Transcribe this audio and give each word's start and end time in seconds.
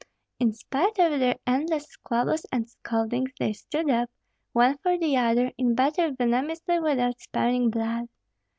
In 0.39 0.51
spite 0.53 0.97
of 0.97 1.19
their 1.19 1.35
endless 1.45 1.85
squabbles 1.85 2.47
and 2.51 2.67
scoldings, 2.67 3.29
they 3.37 3.53
stood 3.53 3.87
up, 3.91 4.09
one 4.51 4.79
for 4.79 4.97
the 4.97 5.15
other, 5.15 5.51
in 5.59 5.75
battle 5.75 6.11
venomously 6.15 6.79
without 6.79 7.21
sparing 7.21 7.69
blood. 7.69 8.09